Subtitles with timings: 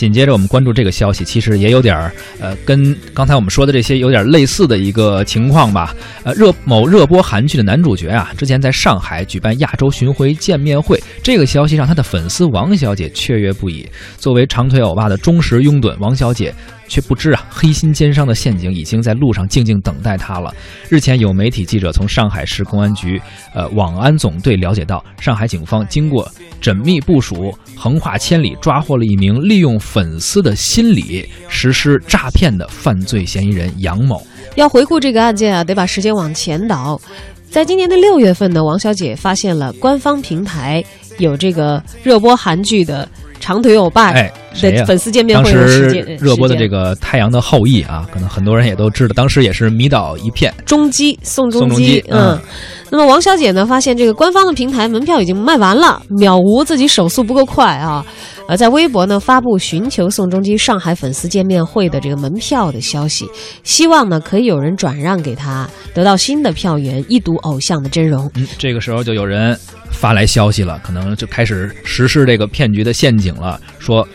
[0.00, 5.94] 紧接着我们关注这个消息，其实也有点儿呃，跟刚才我们说的这些有点类似的一个情况吧。
[6.22, 13.86] 呃，热某热播韩剧的男主角啊，之前在上海举办亚洲巡回见面会，这个消息让他的粉丝王小姐雀跃不已。
[14.16, 16.54] 作为长腿欧巴的忠实拥趸，王小姐。
[16.90, 20.52] 却不知啊，黑心奸商的陷阱已经在路上静静等待他了。
[20.88, 23.22] 日前，有媒体记者从上海市公安局
[23.54, 26.28] 呃网安总队了解到，上海警方经过
[26.60, 34.20] 缜密部署，横跨千里，抓获了一名利用粉丝的心理实施诈骗的犯罪嫌疑人杨某。
[34.56, 37.00] 要回顾这个案件啊，得把时间往前倒。
[37.48, 40.84] 在今年的六月份呢，王小姐发现了官方平台
[41.18, 43.08] 有这个热播韩剧的。
[43.50, 44.32] 长腿欧巴哎
[44.62, 50.54] 的粉丝见面会的时间，热播的这个《太阳的后裔》啊，可能很多人也都知道，当时也是迷倒一片。
[50.64, 52.38] 中基宋仲基，嗯，
[52.90, 58.06] 那么王小姐呢，发现这个官方的平台门票已经卖完了，秒无自己手速不够快啊，
[58.50, 63.24] 呃，在微博呢发布寻求宋仲基上海粉丝见面会的这个门票的消息，
[63.62, 68.28] 希望呢可以有人转让给他，得到新的票源，一睹偶像的真容。
[68.34, 69.56] 嗯，这个时候就有人。
[69.92, 73.60] 发来消息了，可能就开始实施这个骗局的陷阱了。
[73.78, 74.06] 说，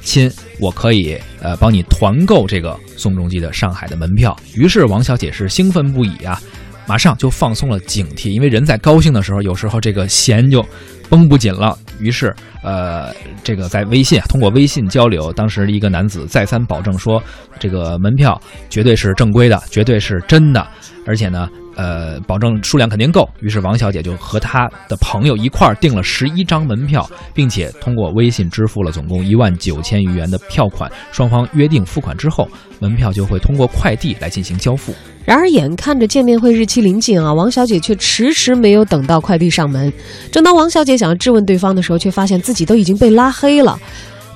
[0.00, 4.34] 亲，我可以呃帮你团购这个宋仲基的上海的门票。
[4.54, 6.40] 于是王小姐是兴奋不已啊，
[6.86, 10.64] 马上就放松了警惕，因为人在高兴的时候，有时候这个弦就
[11.10, 11.76] 绷不紧了。
[12.00, 17.22] 于是呃，这个在微信通过微信交流，当时一个男子再三保证说，
[17.58, 20.66] 这个门票绝对是正规的，绝对是真的，
[21.06, 21.48] 而且呢。
[21.76, 23.28] 呃，保证数量肯定够。
[23.40, 30.90] 于是王小姐就和她的朋友一块儿订了十一张门票，并且通过微信支付了总共一万九千余元的票款。
[31.12, 32.48] 双方约定付款之后，
[32.80, 34.94] 门票就会通过快递来进行交付。
[35.24, 39.92] 然而，眼看着见面会日期临近啊，王小姐却迟迟没有等到快递上门。
[40.30, 43.76] 正当王小姐想要质问对方的时候，却发现自己都已经被拉黑了。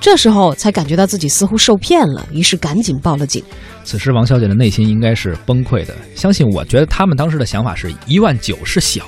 [0.00, 3.44] 这时候才感觉到自己似乎受骗了，于是赶紧报了警。
[3.84, 5.94] 此时，王小姐的内心应该是崩溃的。
[6.14, 9.05] 相信我，觉得他们当时的想法是一万九是小，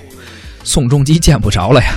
[0.64, 1.94] 宋仲基见不着了呀。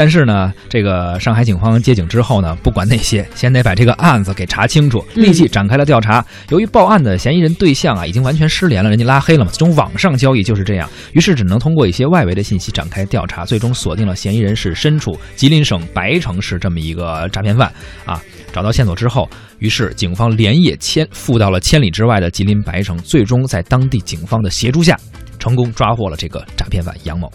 [0.00, 6.24] 但是呢，这个上海警方接警之后呢，不管那些，先得把这个案子给查清楚，立即展开了调查。
[6.48, 17.70] 由于报案的嫌疑人对象啊，已经完全失联了，人家拉黑了嘛，这种网上交易就是这样，于是只能通过一些外围的信息展开调查，最终锁定了嫌疑人是身处吉林省白城市这么一个诈骗犯
[18.06, 18.18] 啊。
[18.54, 19.28] 找到线索之后，
[19.58, 24.98] 于是警方连夜迁赴到了千里之外的吉林白城，最终在当地警方的协助下，
[25.38, 27.30] 成功抓获了这个诈骗犯杨某。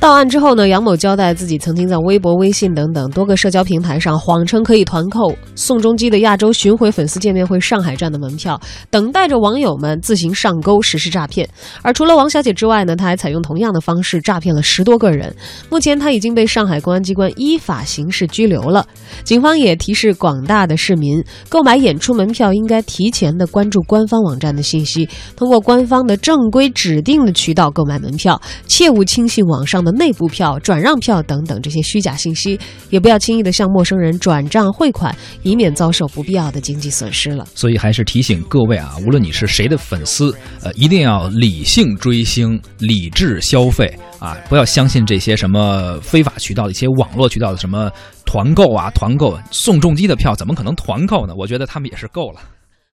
[0.00, 11.48] 到案之后呢，杨某交代自己曾经在微博、微信等等多个社交平台上谎称可以团购宋仲基的亚洲巡回粉丝见面会上海站的门票，等待着网友们自行上钩实施诈骗。
[11.82, 15.34] 而除了王小姐之外呢，他还采用同样的方式诈骗了十多个人。
[15.70, 18.86] 目前他已经被上海公安机关依法刑事拘留了。
[19.24, 29.63] 警方也提示广大的市民，购买演出门票应该提前的关注官方网站的信息，通过官方的正规指定的渠道购买门票，切勿轻信网。
[29.66, 32.58] 上的内部票、转让票等等这些虚假信息，
[32.90, 37.46] 也不要轻易的向陌生人转账汇款，以免遭受不必要的经济损失了。
[37.54, 47.90] 所以还是提醒各位啊，无论你是谁的粉丝，呃，一定要理性追星、理智消费啊，不要相信这些什么非法渠道的一些网络渠道的什么
[48.24, 51.34] 团购啊，团购宋仲基的票怎么可能团购呢？
[51.36, 52.40] 我觉得他们也是够了。